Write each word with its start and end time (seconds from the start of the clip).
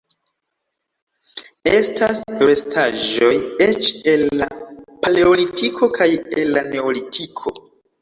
Estas 1.73 2.23
restaĵoj 2.39 3.31
eĉ 3.69 3.93
el 4.15 4.27
la 4.43 4.51
Paleolitiko 5.05 5.95
kaj 6.03 6.13
el 6.25 6.55
la 6.59 6.69
Neolitiko. 6.75 7.59